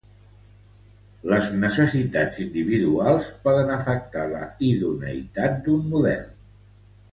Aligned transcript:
Les 1.33 1.49
necessitats 1.63 2.39
individuals 2.45 3.29
poden 3.45 3.69
afectar 3.77 4.25
la 4.33 4.41
idoneïtat 4.73 5.63
d'un 5.69 5.89
model. 5.95 6.29